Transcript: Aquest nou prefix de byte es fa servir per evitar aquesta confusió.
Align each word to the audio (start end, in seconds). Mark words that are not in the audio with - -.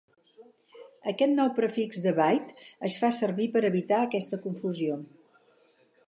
Aquest 1.11 1.33
nou 1.33 1.51
prefix 1.59 1.99
de 2.05 2.13
byte 2.19 2.57
es 2.89 2.95
fa 3.03 3.11
servir 3.17 3.47
per 3.57 3.63
evitar 3.69 3.99
aquesta 4.07 4.39
confusió. 4.47 4.97